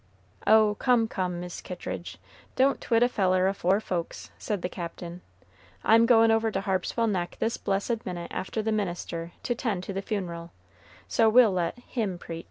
[0.47, 0.73] "Oh!
[0.79, 2.17] come, come, Mis' Kittridge,
[2.55, 5.21] don't twit a feller afore folks," said the Captain.
[5.83, 10.01] "I'm goin' over to Harpswell Neck this blessed minute after the minister to 'tend the
[10.01, 10.53] funeral,
[11.07, 12.39] so we'll let him preach."